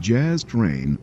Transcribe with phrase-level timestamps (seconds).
[0.00, 0.96] Jazz Train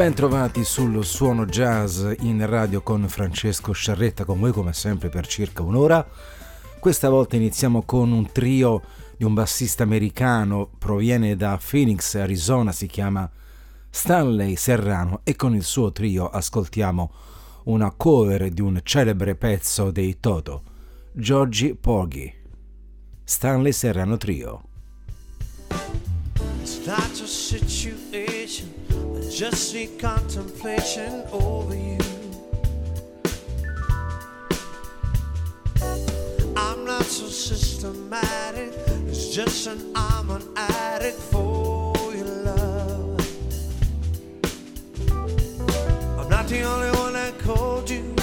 [0.00, 5.26] Ben trovati sul suono jazz in radio con Francesco Sciarretta, con voi come sempre per
[5.26, 6.08] circa un'ora.
[6.78, 8.80] Questa volta iniziamo con un trio
[9.18, 13.30] di un bassista americano, proviene da Phoenix, Arizona, si chiama
[13.90, 17.12] Stanley Serrano e con il suo trio ascoltiamo
[17.64, 20.62] una cover di un celebre pezzo dei Toto,
[21.12, 22.32] Georgie Porgy.
[23.22, 24.62] Stanley Serrano Trio.
[26.62, 26.78] It's
[29.38, 31.98] just see contemplation over you.
[36.56, 38.72] I'm not so systematic,
[39.06, 43.20] it's just an I'm an addict for your love.
[46.18, 48.14] I'm not the only one that called you,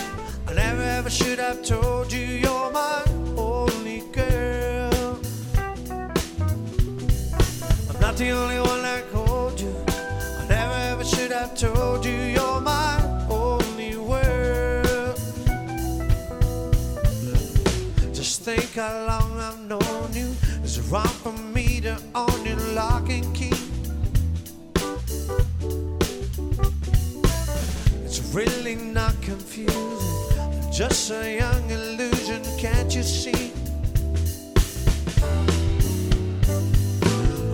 [0.48, 3.04] I never ever should have told you you're my
[3.38, 5.20] only girl.
[7.90, 9.17] I'm not the only one that called
[11.58, 15.18] told you you're my only world.
[18.14, 20.36] Just think how long I've known you.
[20.64, 23.58] It's wrong for me to own your lock and key.
[28.06, 33.52] It's really not confusing, just a young illusion, can't you see?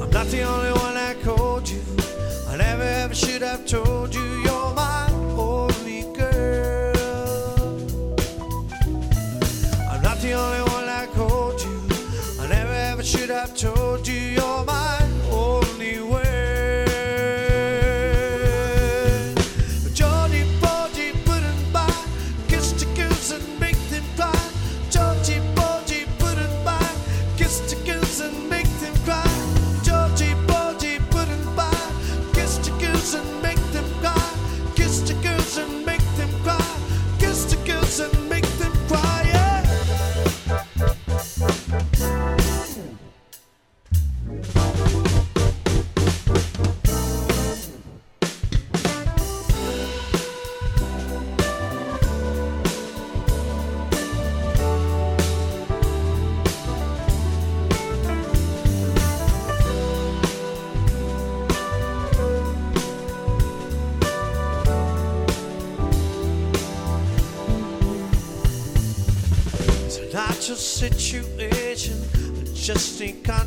[0.01, 0.82] I'm not the only one
[3.13, 5.07] never should have told you you're my
[5.37, 6.95] only girl.
[9.91, 11.81] I'm not the only one that called you.
[12.41, 14.82] I never ever should have told you you're my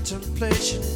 [0.09, 0.96] contemplation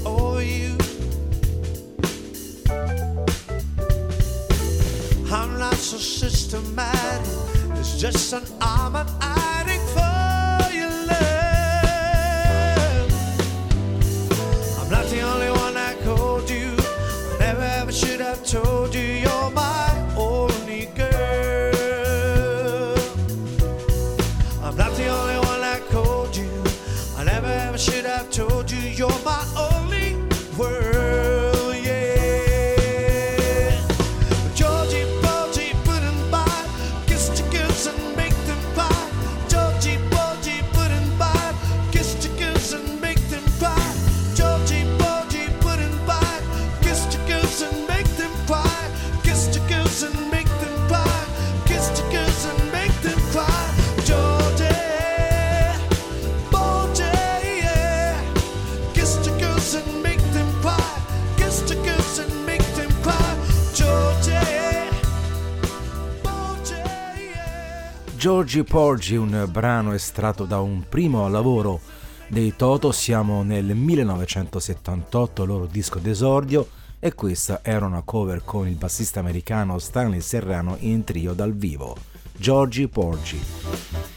[68.51, 71.81] Georgie Porgy, un brano estratto da un primo lavoro
[72.27, 76.69] dei Toto, siamo nel 1978, loro disco d'esordio,
[76.99, 81.97] e questa era una cover con il bassista americano Stanley Serrano in trio dal vivo,
[82.37, 83.41] Georgie Porgy.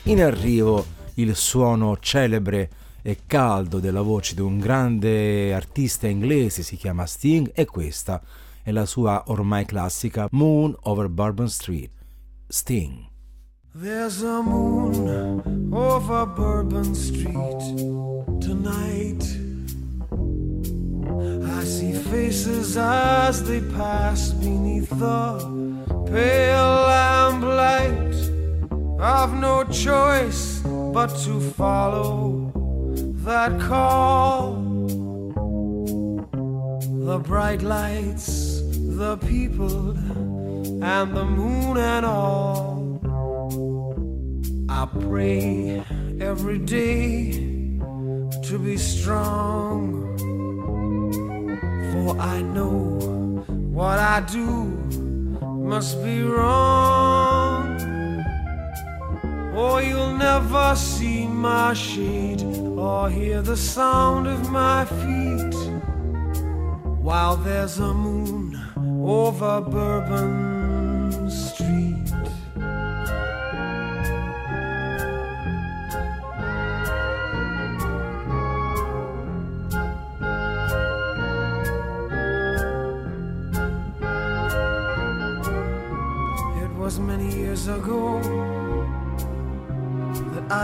[0.05, 0.83] In arrivo
[1.15, 2.71] il suono celebre
[3.03, 8.19] e caldo della voce di un grande artista inglese, si chiama Sting, e questa
[8.63, 11.91] è la sua ormai classica Moon over Bourbon Street.
[12.47, 13.11] Sting.
[13.75, 17.59] There's a moon over Bourbon Street
[18.39, 19.23] tonight.
[21.57, 25.39] I see faces as they pass beneath the
[26.05, 28.13] pale lamplight.
[29.01, 30.59] I've no choice
[30.93, 32.51] but to follow
[33.25, 34.53] that call.
[37.07, 38.61] The bright lights,
[38.99, 39.97] the people,
[40.83, 42.82] and the moon and all.
[44.83, 45.81] I pray
[46.19, 47.31] every day
[48.47, 50.17] to be strong.
[51.91, 52.99] For I know
[53.79, 54.49] what I do
[55.71, 57.79] must be wrong.
[59.55, 62.43] Or you'll never see my shade
[62.77, 65.55] or hear the sound of my feet
[67.01, 68.59] while there's a moon
[69.05, 70.52] over Bourbon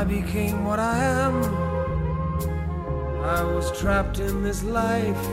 [0.10, 1.36] became what I am.
[3.24, 5.24] I was trapped in this life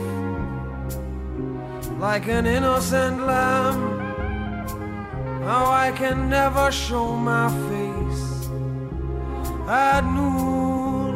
[1.99, 3.79] like an innocent lamb.
[5.41, 8.49] Now I can never show my face
[9.67, 11.15] at noon,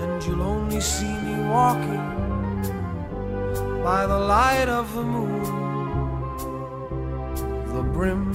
[0.00, 2.06] and you'll only see me walking
[3.84, 5.68] by the light of the moon
[7.74, 8.32] the brim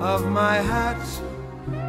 [0.00, 1.00] of my hat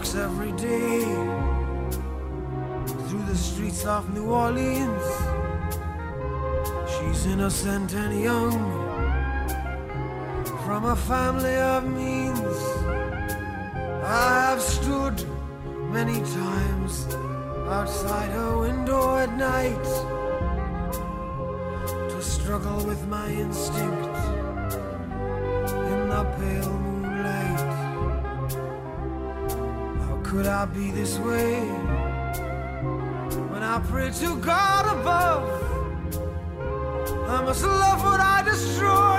[0.00, 1.02] walks every day
[3.06, 5.04] through the streets of New Orleans.
[6.88, 8.52] She's innocent and young
[10.64, 12.56] from a family of means.
[14.02, 15.22] I have stood
[15.92, 17.06] many times
[17.68, 19.84] outside her window at night
[22.08, 24.09] to struggle with my instinct
[30.50, 31.60] I be this way
[33.50, 35.42] when I pray to God above?
[37.28, 39.09] I must love what I destroy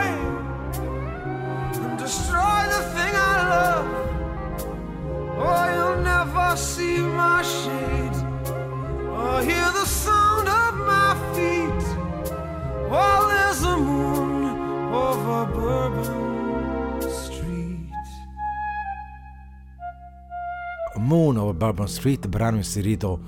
[21.71, 23.19] Bourbon Street, brano inserito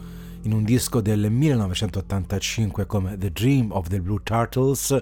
[0.42, 5.02] in un disco del 1985 come The Dream of the Blue Turtles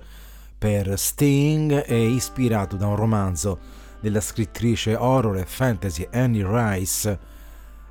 [0.56, 3.58] per Sting e ispirato da un romanzo
[4.00, 7.20] della scrittrice horror e fantasy Annie Rice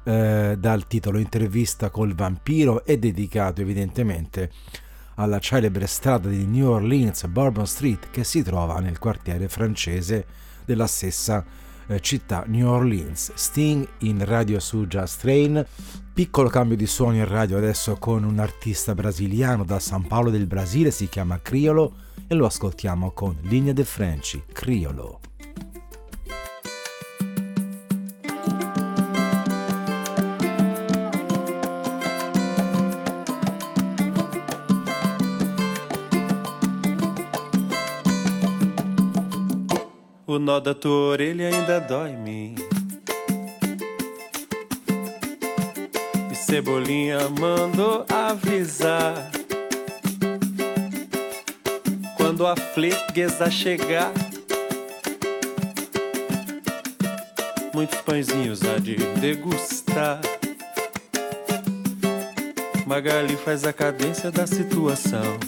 [0.05, 4.53] eh, dal titolo Intervista col vampiro e dedicato evidentemente
[5.17, 10.25] alla celebre strada di New Orleans Bourbon Street che si trova nel quartiere francese
[10.65, 13.33] della stessa eh, città New Orleans.
[13.35, 15.67] Sting in radio su Just Train.
[16.13, 20.47] Piccolo cambio di suoni in radio adesso con un artista brasiliano da San Paolo del
[20.47, 21.95] Brasile, si chiama Criolo
[22.29, 25.30] e lo ascoltiamo con Linea de French, Criolo.
[40.31, 42.55] O nó da tua orelha ainda dói em mim.
[46.31, 49.29] E Cebolinha mandou avisar.
[52.17, 54.13] Quando a freguesa chegar,
[57.75, 60.21] muitos pãezinhos a de degustar.
[62.87, 65.41] Magali faz a cadência da situação.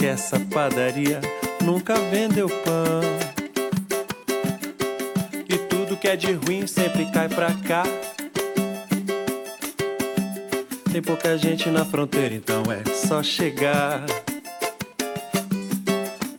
[0.00, 1.20] Que essa padaria
[1.62, 3.02] nunca vendeu pão.
[5.46, 7.82] E tudo que é de ruim sempre cai pra cá.
[10.90, 14.02] Tem pouca gente na fronteira, então é só chegar.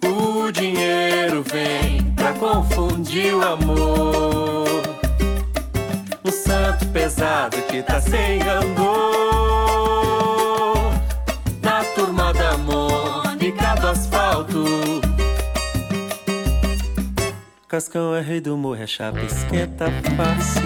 [0.03, 4.41] O dinheiro vem pra confundir o amor
[6.31, 8.39] santo pesado que tá sem
[17.71, 19.85] Cascão é rei do morro, a chapa esquenta
[20.17, 20.61] fácil.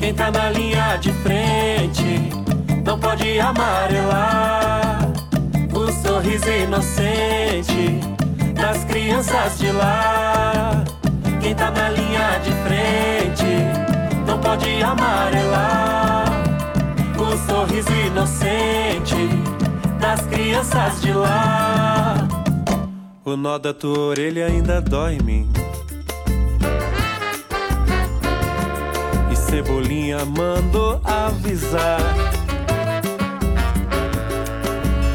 [0.00, 2.35] Quem tá na linha de frente
[2.98, 5.00] pode amarelar
[5.72, 8.00] o sorriso inocente
[8.54, 10.84] das crianças de lá.
[11.40, 13.46] Quem tá na linha de frente
[14.26, 16.26] não pode amarelar
[17.18, 19.28] o sorriso inocente
[20.00, 22.14] das crianças de lá.
[23.24, 25.66] O nó da tua orelha ainda dói em mim.
[29.56, 32.00] Cebolinha mandou avisar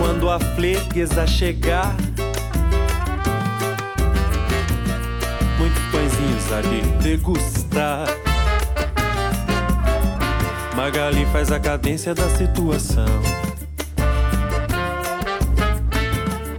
[0.01, 1.96] quando a freguesa chegar.
[5.60, 8.08] Muitos pãezinhos ali degustar.
[10.75, 13.05] Magali faz a cadência da situação.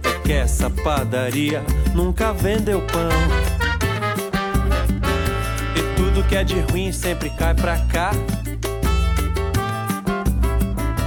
[0.03, 1.61] É que essa padaria
[1.93, 3.09] nunca vendeu pão.
[5.75, 8.11] E tudo que é de ruim sempre cai pra cá.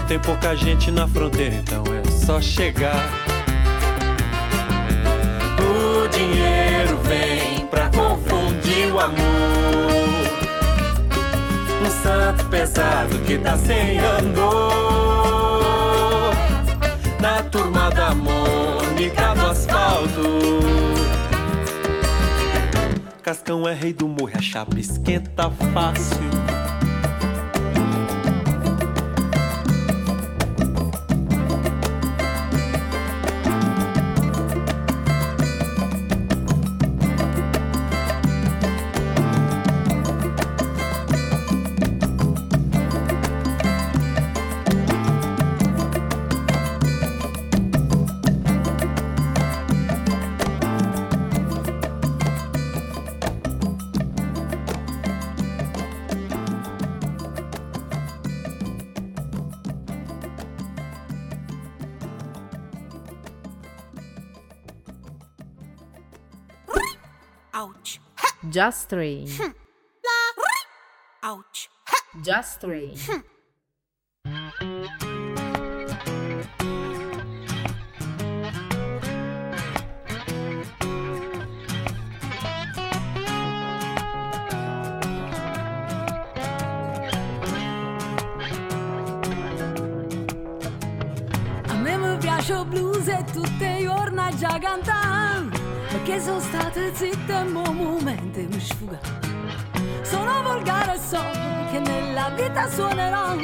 [0.07, 3.09] Tem pouca gente na fronteira, então é só chegar.
[5.61, 9.16] O dinheiro vem pra confundir o amor.
[11.87, 15.54] Um santo pesado que tá sem andor.
[17.21, 20.56] Na turma da Mônica do asfalto.
[23.23, 26.56] Cascão é rei do morro, a chapa esquenta fácil.
[68.57, 69.29] Just Rain.
[71.23, 71.69] Ouch.
[72.25, 72.97] Just Rain.
[91.69, 95.56] A me mi piace blues e tutte i giorni già cantare
[96.07, 99.01] perché sono state zitte e mo momenti mi sfuga.
[100.03, 101.21] Sono volgare e so
[101.73, 103.35] che nella vita suonerò,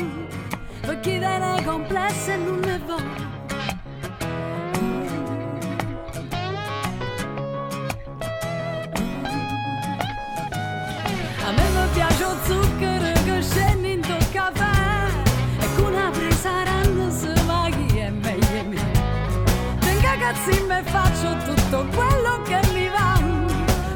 [0.81, 2.95] per chi viene complessa e non ne va.
[11.45, 15.09] A me mi piace il zucchero che scende in tuo caffè
[15.59, 18.81] e con una presa randa se va chi è meglio mio.
[19.81, 21.22] Tengo ragazzi me faccio
[21.73, 23.19] tutto quello che mi va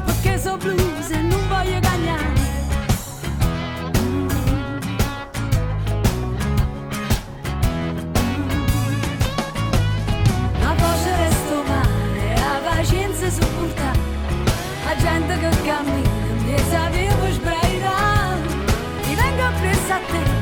[0.05, 2.33] perché so blues e non voglio cagnare
[10.59, 13.99] la voce resto male la pazienza sopportare
[14.83, 16.09] la gente che cammina
[16.45, 18.41] mi sapevo sbraitare
[19.05, 20.36] mi vengo preso a te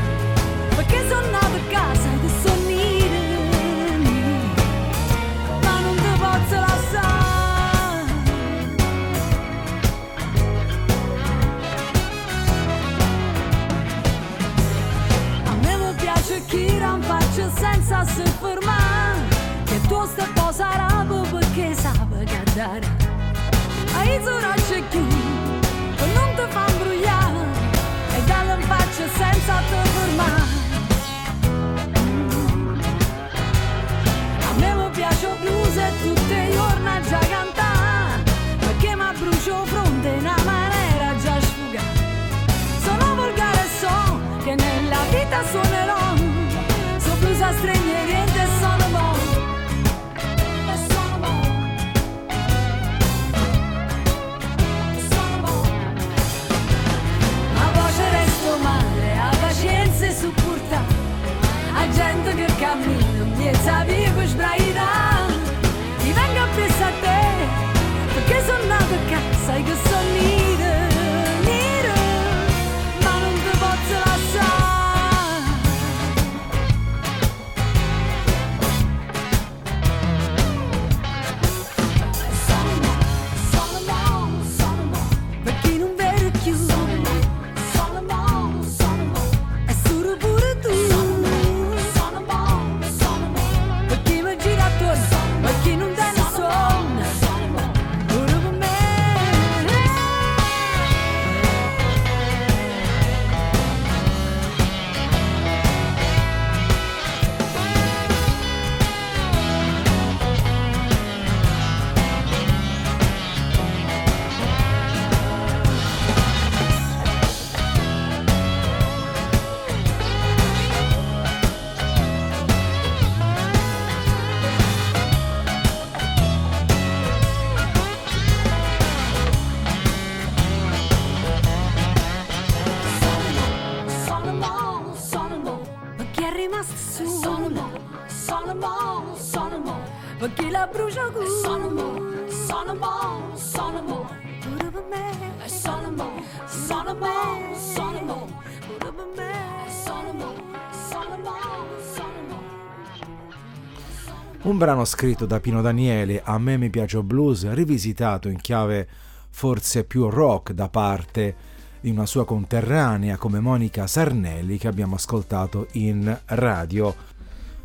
[154.46, 158.88] Un brano scritto da Pino Daniele, A me mi piace blues, rivisitato in chiave
[159.32, 161.36] forse più rock da parte
[161.82, 166.96] di una sua conterranea come Monica Sarnelli che abbiamo ascoltato in radio.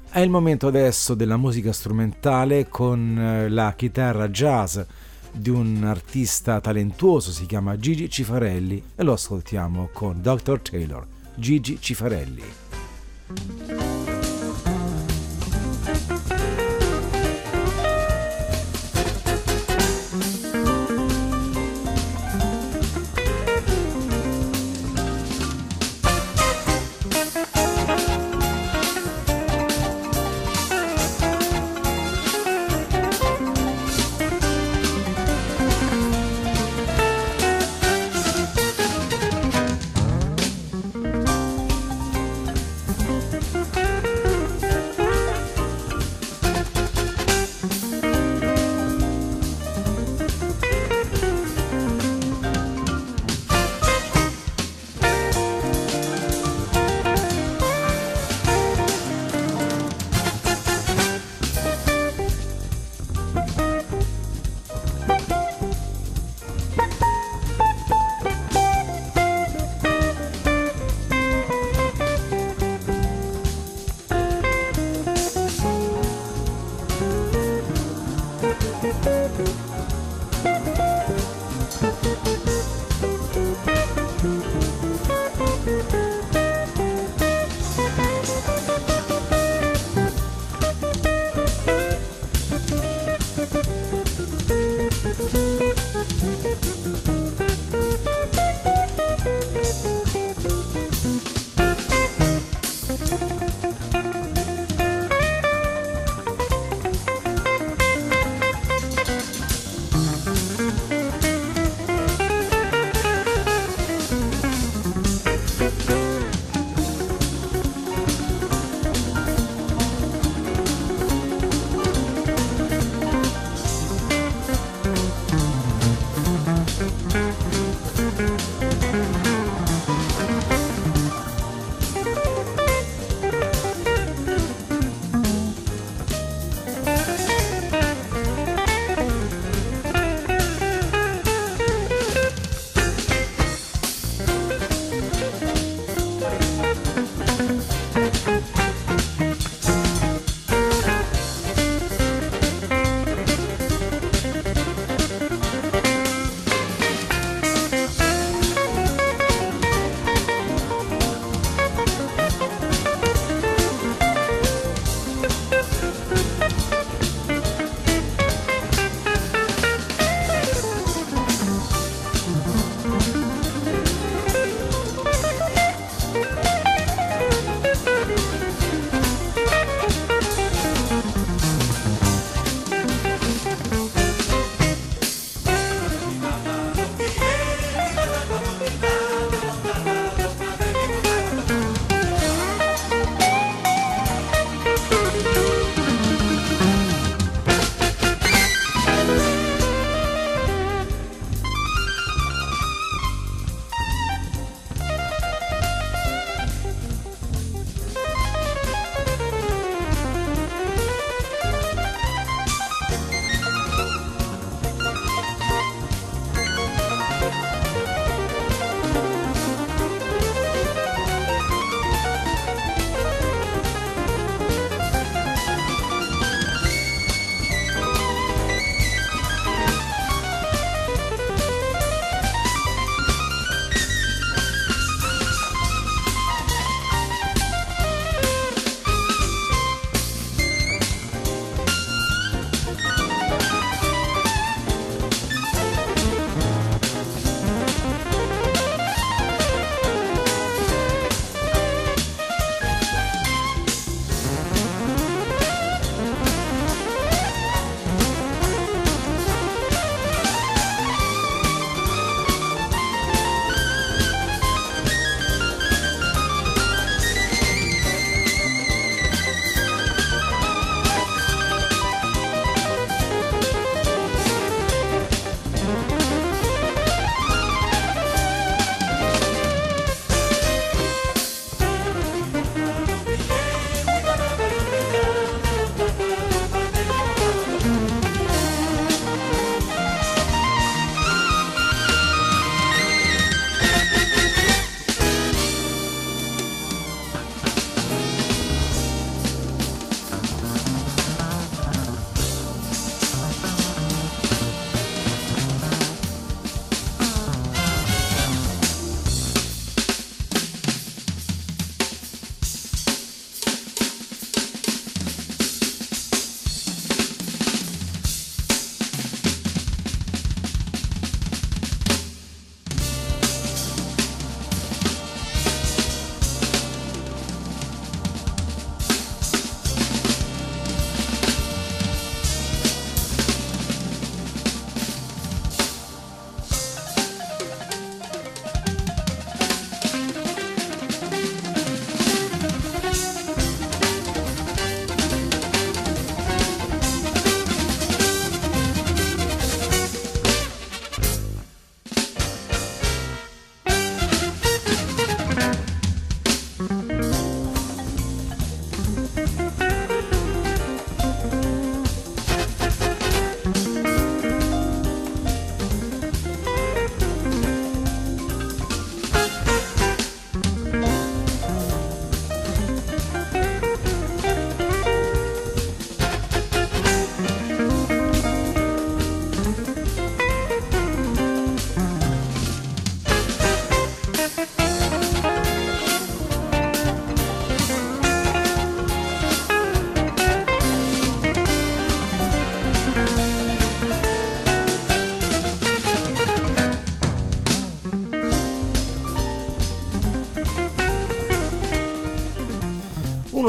[0.08, 4.80] È il momento adesso della musica strumentale con eh, la chitarra jazz
[5.30, 10.60] di un artista talentuoso, si chiama Gigi Cifarelli e lo ascoltiamo con Dr.
[10.60, 13.99] Taylor, Gigi Cifarelli.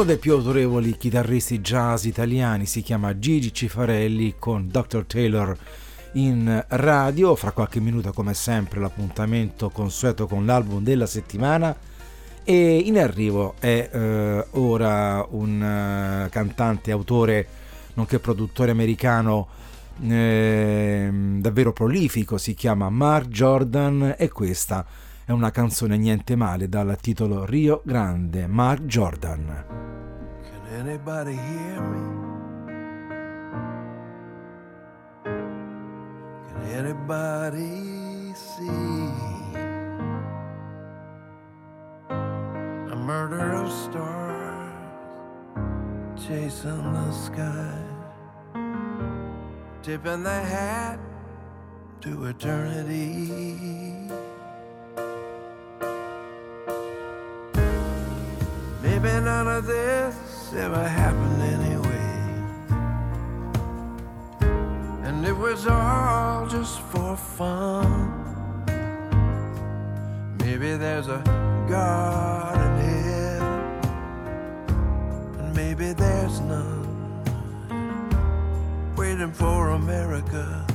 [0.02, 5.06] Uno dei più autorevoli chitarristi jazz italiani si chiama Gigi Cifarelli con Dr.
[5.06, 5.56] Taylor
[6.14, 7.36] in radio.
[7.36, 11.76] Fra qualche minuto, come sempre, l'appuntamento consueto con l'album della settimana.
[12.44, 17.48] E in arrivo è eh, ora un uh, cantante, autore,
[17.94, 19.50] nonché produttore americano
[20.02, 26.98] eh, davvero prolifico, si chiama Mark Jordan e questa è una canzone niente male dal
[27.00, 29.66] titolo Rio Grande, Mark Jordan.
[30.44, 32.22] Can anybody hear me?
[36.48, 39.12] Can anybody see?
[42.90, 44.22] A murder of stars
[46.16, 47.84] chasing the sky,
[49.82, 51.00] tipping the hat
[52.02, 54.01] to eternity.
[59.02, 62.12] Maybe none of this ever happened anyway.
[65.08, 68.14] And it was all just for fun.
[70.38, 71.20] Maybe there's a
[71.68, 73.80] God in heaven,
[75.40, 77.24] and maybe there's none.
[78.96, 80.68] Waiting for America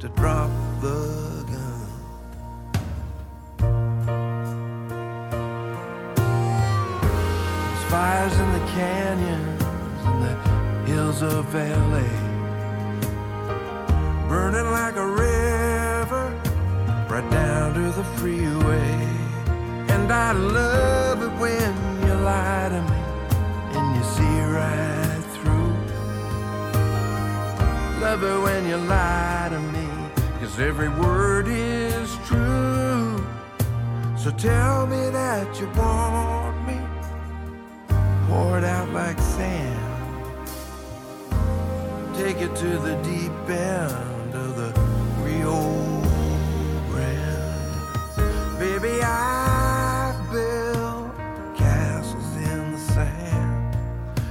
[0.00, 0.50] to drop
[0.82, 1.43] the
[7.94, 9.62] fires in the canyons
[10.08, 10.34] and the
[10.90, 12.08] hills of LA,
[14.28, 16.24] burning like a river
[17.08, 18.96] right down to the freeway.
[19.94, 21.72] And I love it when
[22.04, 23.02] you lie to me
[23.76, 25.74] and you see right through.
[28.04, 29.86] Love it when you lie to me,
[30.40, 33.24] cause every word is true.
[34.16, 36.53] So tell me that you want
[38.24, 39.80] me, pour it out like sand.
[42.16, 44.72] Take it to the deep end of the
[45.22, 46.00] Rio
[46.90, 48.58] Grande.
[48.58, 51.16] Baby, I've built
[51.56, 53.76] castles in the sand,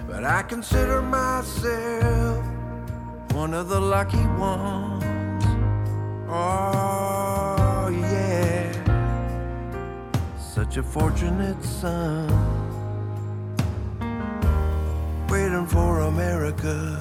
[0.08, 2.46] but I consider myself
[3.34, 5.04] one of the lucky ones.
[6.30, 8.72] Oh, yeah,
[10.40, 12.28] such a fortunate son,
[15.64, 16.98] waiting for America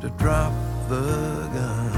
[0.00, 0.52] to drop
[0.88, 1.92] the gun.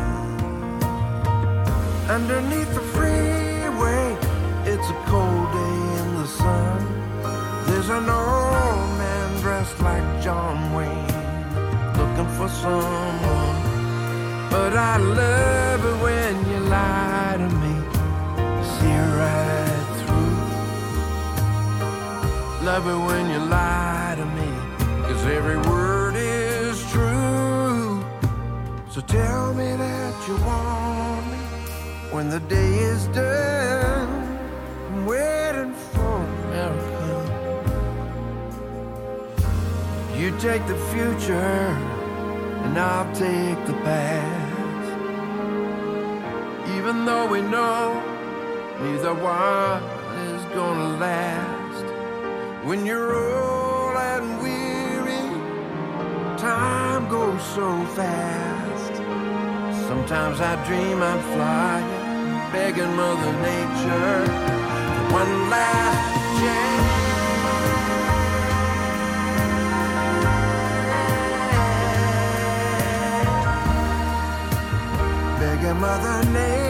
[2.08, 4.16] Underneath the freeway,
[4.64, 6.78] it's a cold day in the sun.
[7.66, 11.06] There's an old man dressed like John Wayne,
[11.98, 13.56] looking for someone.
[14.50, 17.74] But I love it when you lie to me,
[18.72, 20.36] see right through.
[22.66, 24.48] Love it when you lie to me,
[25.06, 25.89] cause every word
[29.11, 31.38] tell me that you want me
[32.12, 34.09] when the day is done.
[34.87, 37.09] I'm waiting for America.
[40.16, 41.66] You take the future,
[42.64, 44.88] and I'll take the past.
[46.77, 48.01] Even though we know
[48.81, 49.83] neither one
[50.31, 51.87] is gonna last.
[52.64, 55.27] When you're old and weary,
[56.38, 58.79] time goes so fast.
[59.90, 64.24] Sometimes I dream I'm flying, begging Mother Nature
[64.94, 66.87] for one last chance.
[75.40, 76.69] Begging Mother Nature.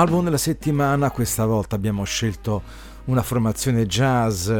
[0.00, 2.62] Album della settimana, questa volta abbiamo scelto
[3.04, 4.50] una formazione jazz,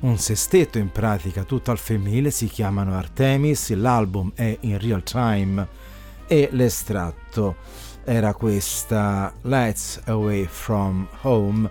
[0.00, 5.68] un sestetto in pratica tutto al femminile, si chiamano Artemis, l'album è in real time
[6.26, 7.58] e l'estratto
[8.02, 11.70] era questa Lights Away from Home,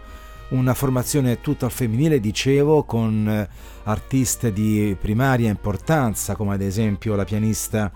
[0.52, 3.46] una formazione tutta al femminile, dicevo, con
[3.84, 7.92] artiste di primaria importanza, come ad esempio la pianista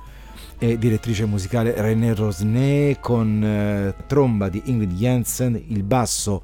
[0.63, 6.43] e direttrice musicale René Rosné, con eh, tromba di Ingrid Jensen, il basso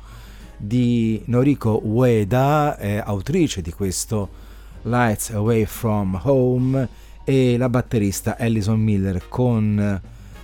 [0.57, 4.27] di Noriko Ueda, eh, autrice di questo
[4.81, 6.87] Lights Away from Home,
[7.23, 10.01] e la batterista Allison Miller con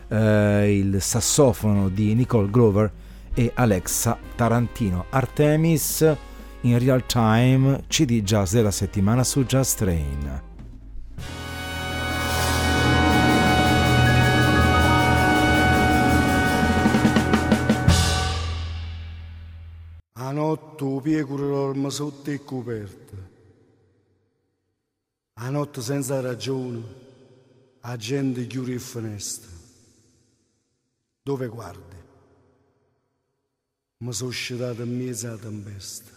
[0.08, 2.92] eh, il sassofono di Nicole Grover
[3.34, 5.06] e Alexa Tarantino.
[5.10, 6.16] Artemis
[6.62, 10.43] in real time CD jazz della settimana su Just Train.
[20.24, 23.18] A notte pieguro dorme sotto e coperta.
[25.34, 26.82] A notte senza ragione,
[27.82, 29.52] la gente chiude il finestra.
[31.22, 31.96] Dove guardi?
[33.98, 36.12] Mi sono uscitato in mezzo alla tempesta.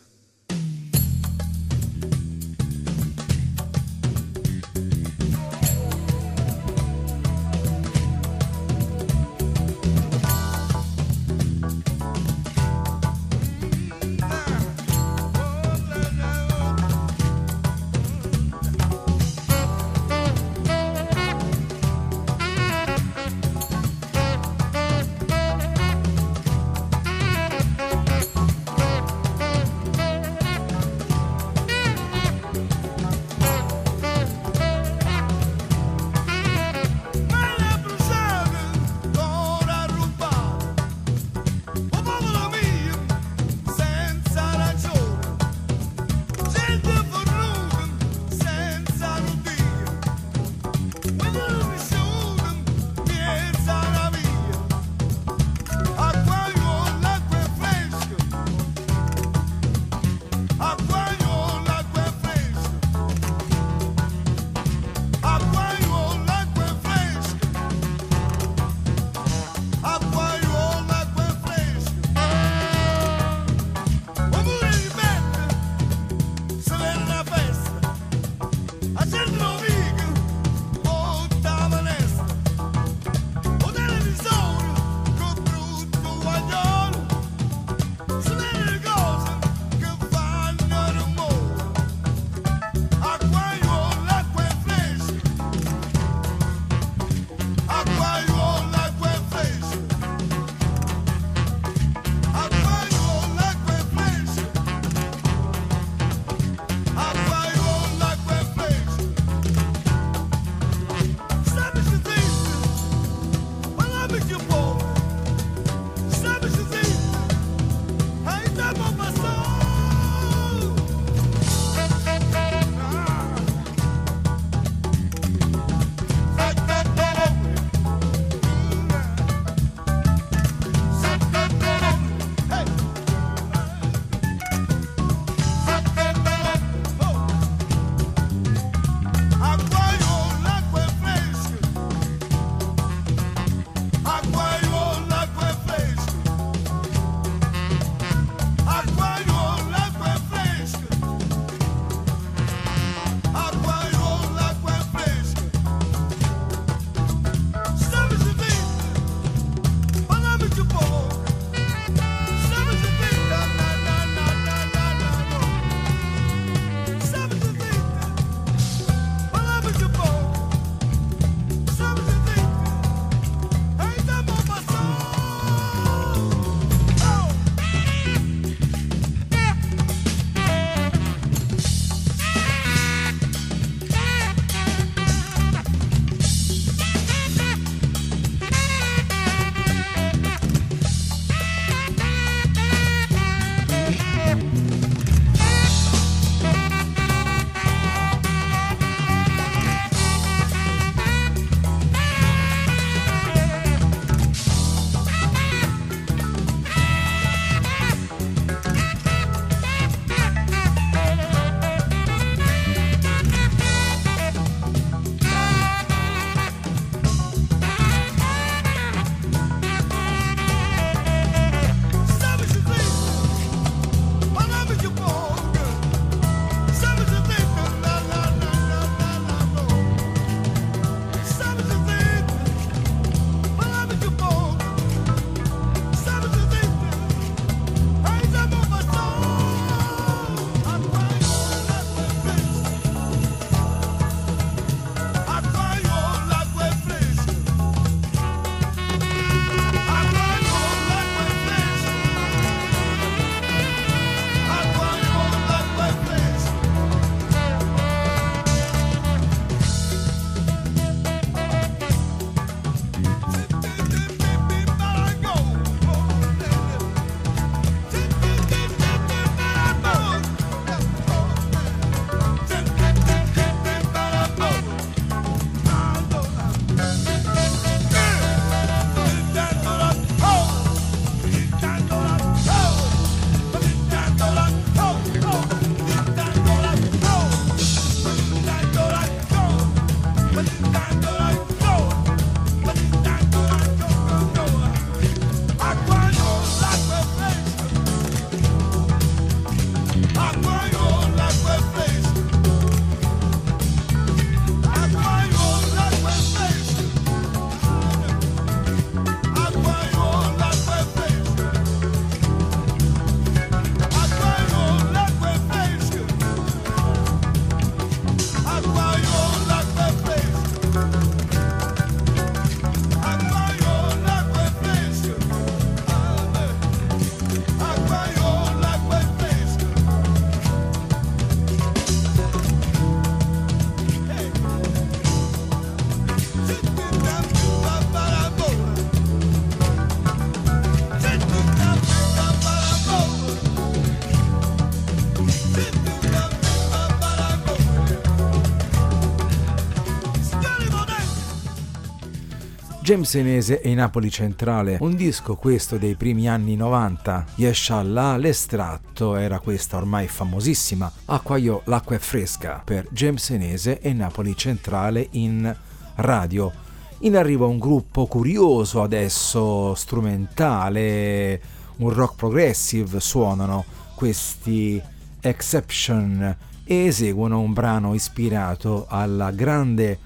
[352.87, 357.25] James Senese e Napoli Centrale, un disco questo dei primi anni 90.
[357.35, 364.37] Yeshallah, l'estratto era questa ormai famosissima Acquaio l'acqua è fresca per James Senese e Napoli
[364.37, 365.53] Centrale in
[365.97, 366.53] radio.
[366.99, 371.41] In arrivo un gruppo curioso adesso, strumentale,
[371.79, 373.65] un rock progressive, suonano
[373.97, 374.81] questi
[375.23, 379.99] Exception e eseguono un brano ispirato alla grande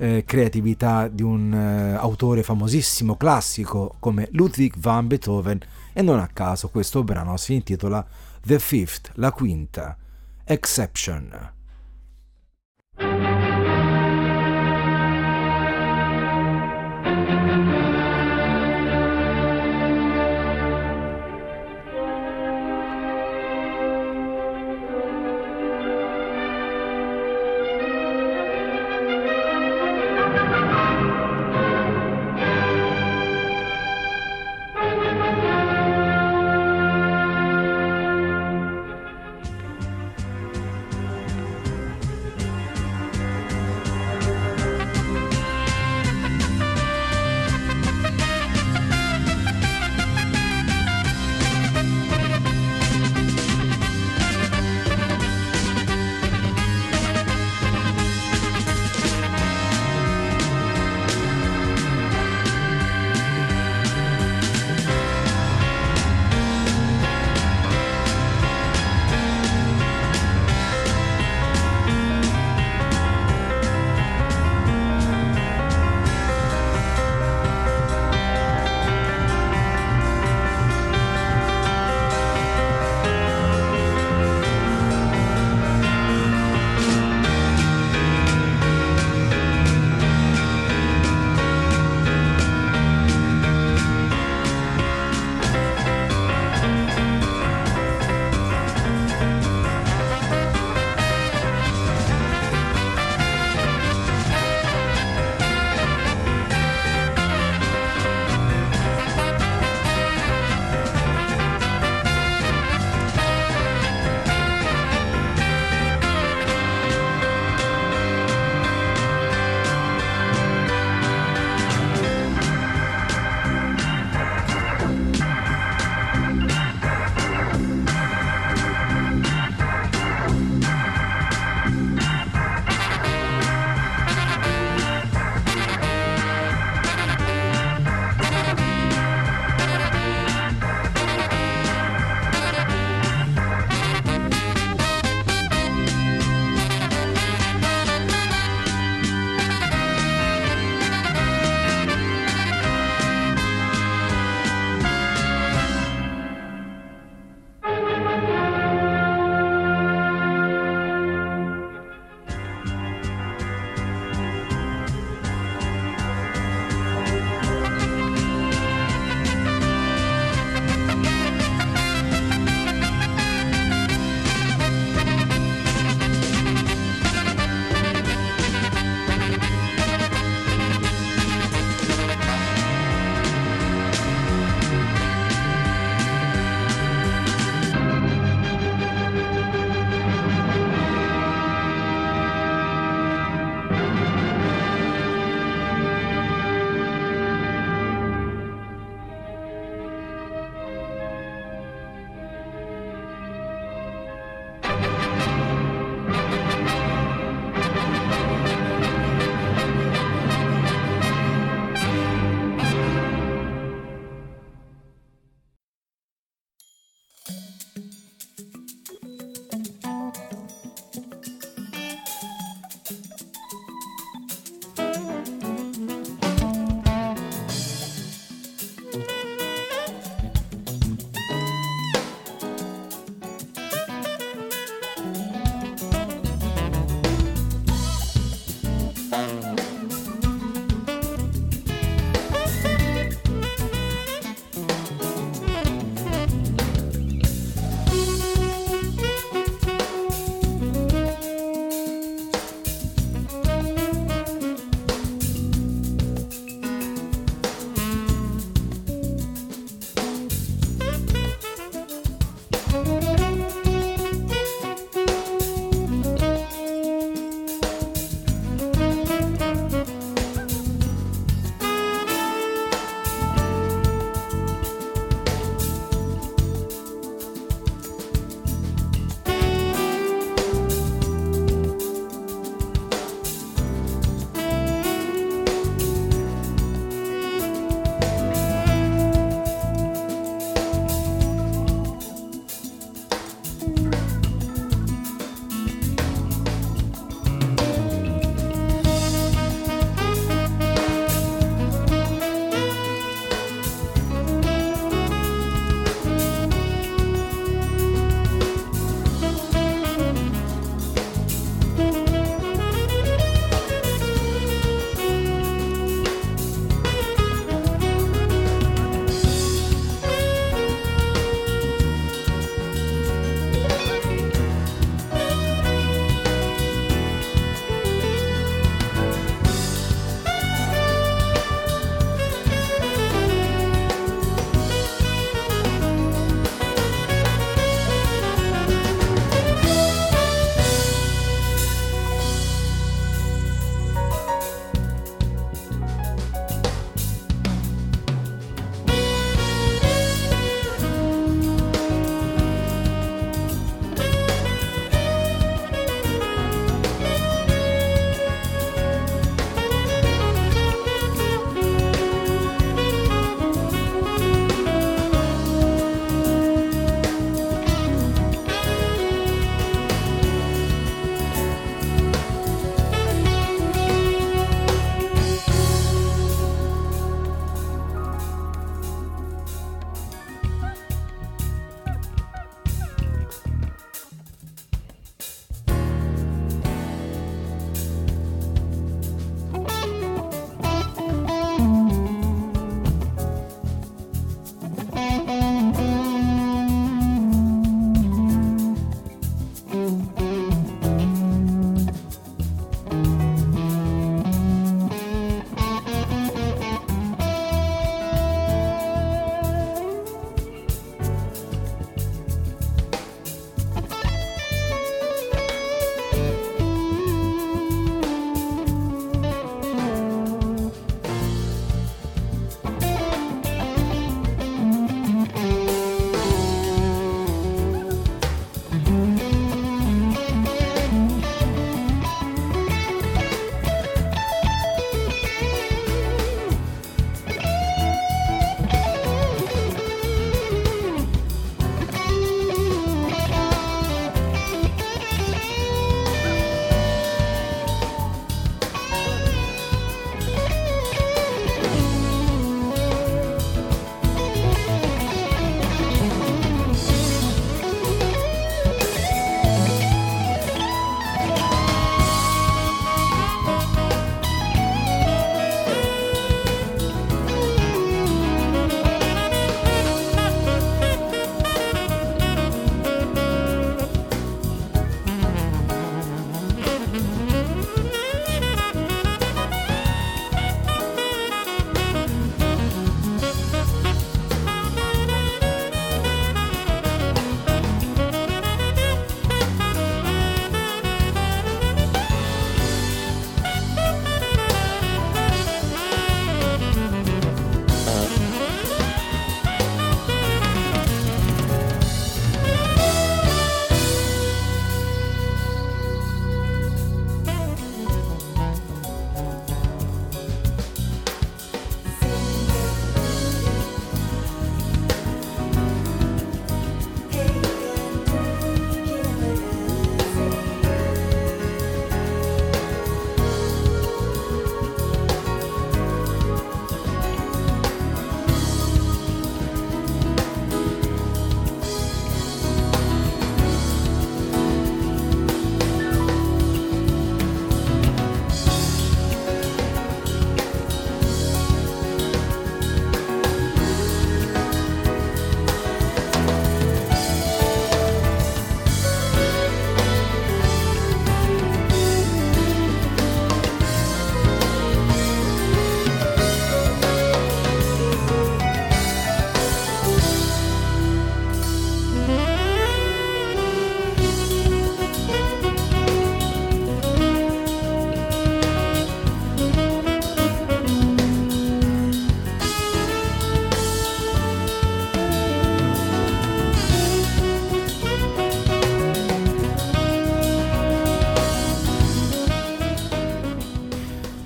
[0.00, 5.60] eh, creatività di un eh, autore famosissimo classico come Ludwig van Beethoven
[5.92, 8.04] e non a caso questo brano si intitola
[8.42, 9.94] The Fifth, la quinta,
[10.44, 11.59] Exception.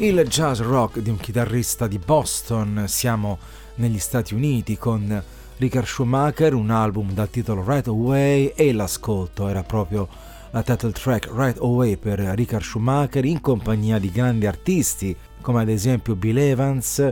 [0.05, 3.39] Il jazz rock di un chitarrista di Boston, siamo
[3.77, 5.23] negli Stati Uniti con
[5.57, 10.07] Richard Schumacher, un album dal titolo Right Away e l'ascolto era proprio
[10.51, 15.71] la title track Right Away per Richard Schumacher in compagnia di grandi artisti come ad
[15.71, 17.11] esempio Bill Evans,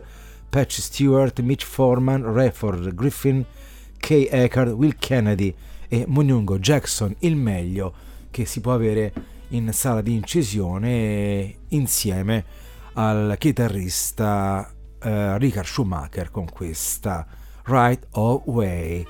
[0.51, 3.43] Patch Stewart, Mitch Foreman, Rayford Griffin,
[3.97, 5.55] Kay Eckhart, Will Kennedy
[5.89, 7.95] e Munungo Jackson, il meglio
[8.31, 9.15] che si può avere
[9.49, 12.45] in sala di incisione insieme
[12.95, 17.27] al chitarrista uh, Richard Schumacher con questa
[17.65, 19.07] Right Away.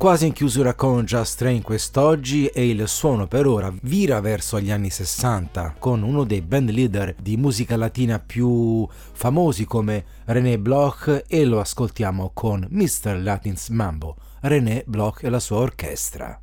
[0.00, 4.70] Quasi in chiusura con Just Train quest'oggi e il suono per ora vira verso gli
[4.70, 11.24] anni 60 con uno dei band leader di musica latina più famosi come René Bloch
[11.28, 13.20] e lo ascoltiamo con Mr.
[13.20, 16.40] Latin's Mambo, René Bloch e la sua orchestra.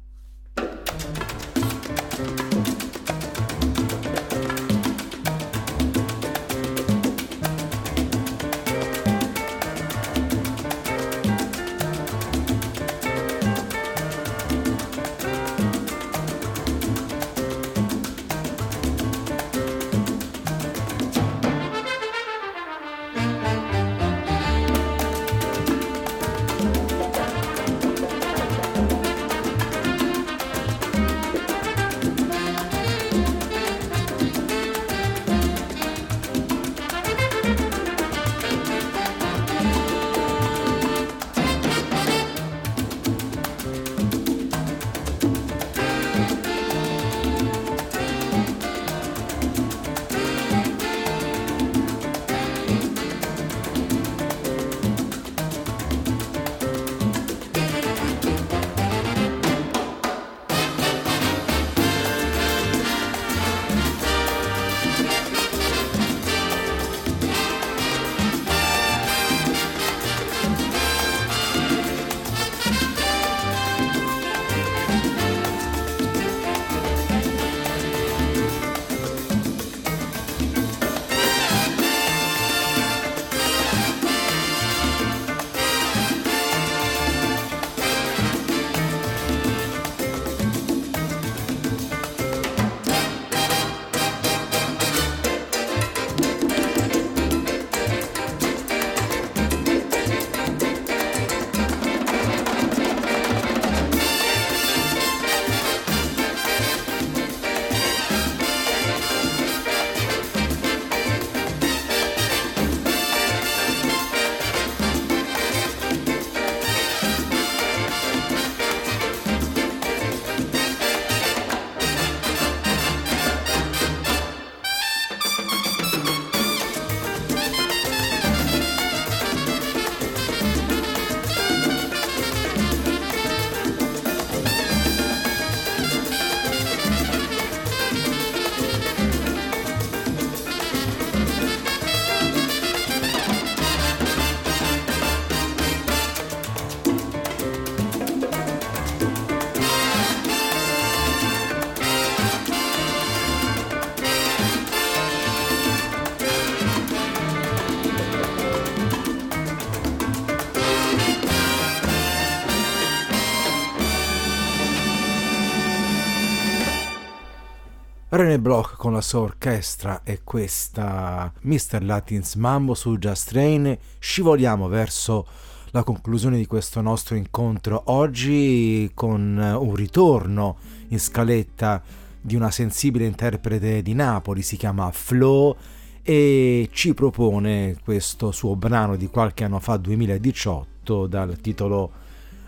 [168.18, 171.84] René Bloch con la sua orchestra e questa Mr.
[171.84, 175.28] Latin's Mambo su Just Train scivoliamo verso
[175.70, 180.57] la conclusione di questo nostro incontro oggi con un ritorno
[180.88, 181.84] in scaletta
[182.20, 185.55] di una sensibile interprete di Napoli, si chiama Flo
[186.01, 191.91] e ci propone questo suo brano di qualche anno fa, 2018, dal titolo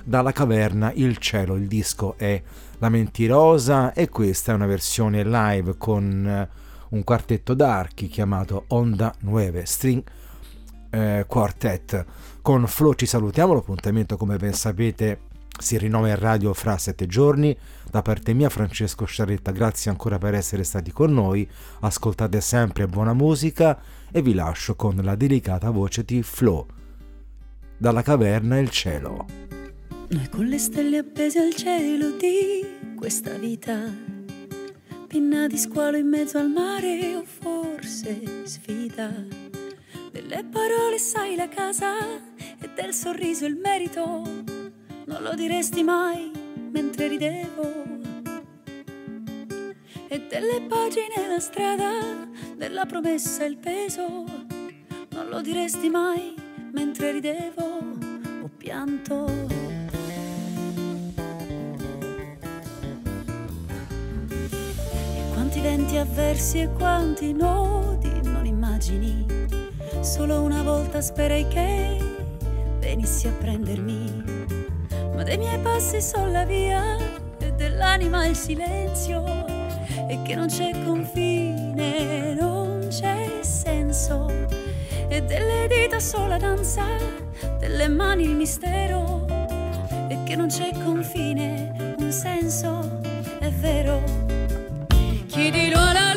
[0.03, 2.41] Dalla caverna il cielo, il disco è
[2.79, 6.49] la Mentirosa e questa è una versione live con eh,
[6.89, 10.03] un quartetto d'archi chiamato Onda Nueve String
[10.89, 12.05] eh, Quartet.
[12.41, 15.27] Con Flo ci salutiamo, l'appuntamento come ben sapete
[15.59, 17.55] si rinnova in radio fra sette giorni.
[17.89, 21.47] Da parte mia Francesco Sciarretta, grazie ancora per essere stati con noi,
[21.81, 23.79] ascoltate sempre buona musica
[24.11, 26.65] e vi lascio con la delicata voce di Flo.
[27.77, 29.58] Dalla caverna il cielo.
[30.11, 33.77] Noi con le stelle appese al cielo di questa vita,
[35.07, 39.11] pinna di squalo in mezzo al mare o forse sfida.
[40.11, 41.95] Delle parole sai la casa
[42.59, 44.23] e del sorriso il merito,
[45.05, 46.31] non lo diresti mai
[46.71, 47.89] mentre ridevo.
[50.11, 51.91] e delle pagine la strada,
[52.55, 54.25] della promessa il peso.
[55.11, 56.33] Non lo diresti mai
[56.71, 57.77] mentre ridevo
[58.41, 59.58] o pianto.
[65.59, 69.25] Venti avversi e quanti nodi non immagini.
[70.01, 71.97] Solo una volta sperai che
[72.79, 74.23] venissi a prendermi,
[75.13, 76.97] ma dei miei passi sono la via
[77.39, 79.23] e dell'anima il silenzio
[80.07, 84.27] e che non c'è confine, non c'è senso
[85.09, 86.85] e delle dita sola danza,
[87.57, 89.25] delle mani il mistero
[90.07, 92.99] e che non c'è confine, un senso,
[93.39, 94.28] è vero.
[95.49, 96.08] 雨滴落了。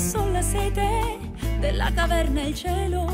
[0.00, 1.18] Fonte son la sete,
[1.58, 3.04] della caverna il cielo,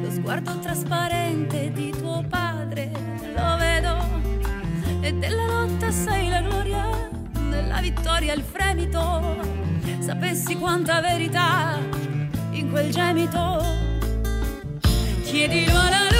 [0.00, 2.90] lo sguardo trasparente di tuo padre,
[3.34, 3.96] lo vedo,
[5.00, 6.88] e della lotta sei la gloria,
[7.50, 9.36] della vittoria il fremito,
[9.98, 11.78] sapessi quanta verità
[12.52, 13.60] in quel gemito.
[15.24, 16.11] Chiedilo alla